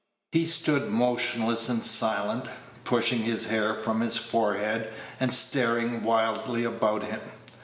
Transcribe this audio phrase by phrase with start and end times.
[0.31, 2.47] He stood motionless and silent,
[2.85, 7.21] pushing his hair from his forehead, and staring wildly about him.